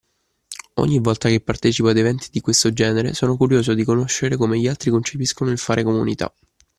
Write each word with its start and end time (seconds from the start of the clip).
Ogni 0.77 0.97
volta 0.97 1.29
che 1.29 1.41
partecipo 1.41 1.87
ad 1.89 1.95
eventi 1.97 2.29
di 2.31 2.41
questo 2.41 2.73
genere 2.73 3.13
sono 3.13 3.37
curioso 3.37 3.75
di 3.75 3.83
conoscere 3.83 4.35
come 4.35 4.57
gli 4.57 4.67
altri 4.67 4.89
concepiscono 4.89 5.51
il 5.51 5.59
fare 5.59 5.83
Comunità 5.83 6.33